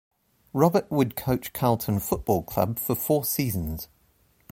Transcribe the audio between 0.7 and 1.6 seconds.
would coach